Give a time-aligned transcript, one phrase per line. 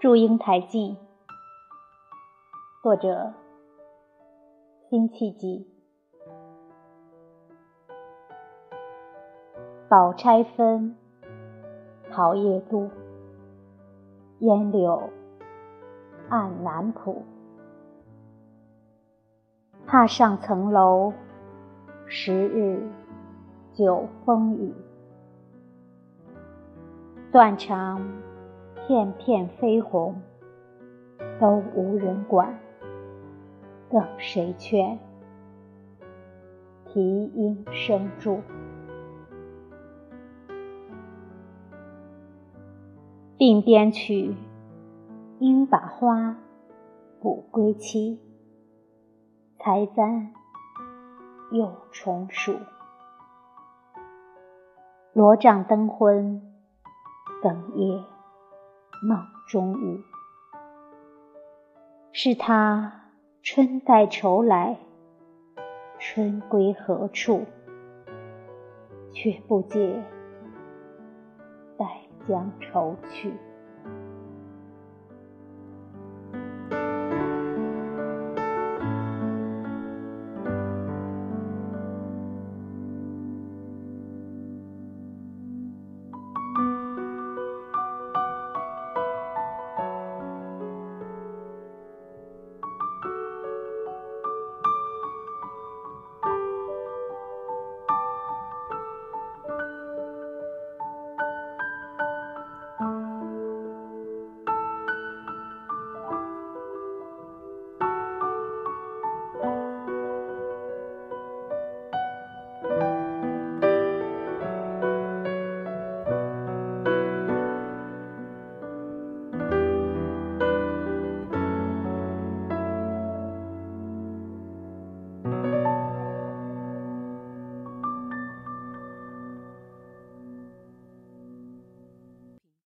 [0.02, 0.96] 《祝英台记》
[2.82, 3.34] 作者：
[4.88, 5.68] 辛弃疾。
[9.90, 10.96] 宝钗分，
[12.10, 12.88] 桃叶渡，
[14.38, 15.10] 烟柳
[16.30, 17.22] 暗南浦。
[19.86, 21.12] 踏上层楼，
[22.06, 22.90] 十日
[23.74, 24.74] 九风雨。
[27.30, 28.00] 断肠。
[28.90, 30.20] 片片飞红，
[31.38, 32.58] 都无人管，
[33.88, 34.98] 等谁劝？
[36.86, 38.40] 啼莺声住，
[43.38, 44.34] 鬓边曲，
[45.38, 46.36] 应把花
[47.20, 48.20] 补归期。
[49.60, 50.32] 才簪
[51.52, 52.56] 又重数，
[55.12, 56.42] 罗帐灯昏，
[57.40, 58.04] 哽咽。
[59.02, 60.04] 梦中语，
[62.12, 62.92] 是他
[63.42, 64.76] 春带愁来，
[65.98, 67.46] 春归何处？
[69.12, 70.02] 却不解，
[71.78, 71.86] 待
[72.28, 73.32] 将愁去。